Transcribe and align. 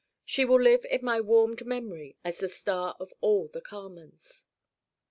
She 0.25 0.45
will 0.45 0.59
live 0.59 0.83
in 0.85 1.05
my 1.05 1.21
warmed 1.21 1.63
memory 1.63 2.17
as 2.23 2.39
the 2.39 2.49
star 2.49 2.95
of 2.99 3.13
all 3.21 3.47
the 3.49 3.61
Carmens. 3.61 4.45